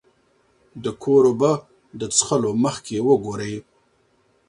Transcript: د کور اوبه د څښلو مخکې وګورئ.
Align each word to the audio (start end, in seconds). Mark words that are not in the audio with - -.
د 0.83 0.85
کور 1.03 1.23
اوبه 1.29 1.51
د 1.99 2.01
څښلو 2.15 2.51
مخکې 2.63 2.97
وګورئ. 3.07 3.55